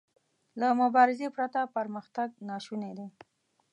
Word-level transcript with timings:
له 0.59 0.67
مبارزې 0.81 1.27
پرته 1.35 1.59
پرمختګ 1.75 2.29
ناشونی 2.49 2.91
دی. 2.97 3.07